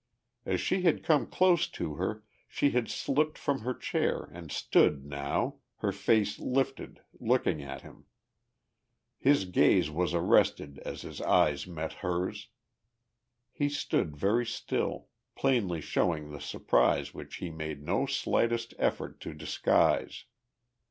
As 0.47 0.67
he 0.67 0.81
had 0.81 1.03
come 1.03 1.27
close 1.27 1.67
to 1.67 1.93
her 1.97 2.23
she 2.47 2.71
had 2.71 2.89
slipped 2.89 3.37
from 3.37 3.59
her 3.59 3.75
chair 3.75 4.23
and 4.33 4.51
stood 4.51 5.05
now, 5.05 5.57
her 5.75 5.91
face 5.91 6.39
lifted, 6.39 7.01
looking 7.19 7.61
at 7.61 7.83
him. 7.83 8.05
His 9.19 9.45
gaze 9.45 9.91
was 9.91 10.15
arrested 10.15 10.79
as 10.79 11.03
his 11.03 11.21
eyes 11.21 11.67
met 11.67 11.93
hers. 12.01 12.47
He 13.51 13.69
stood 13.69 14.17
very 14.17 14.47
still, 14.47 15.07
plainly 15.35 15.81
showing 15.81 16.31
the 16.31 16.41
surprise 16.41 17.13
which 17.13 17.35
he 17.35 17.51
made 17.51 17.83
no 17.83 18.07
slightest 18.07 18.73
effort 18.79 19.19
to 19.21 19.35
disguise. 19.35 20.25